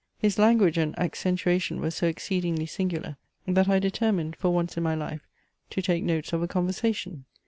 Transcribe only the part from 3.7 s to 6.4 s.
determined for once in my life to take notes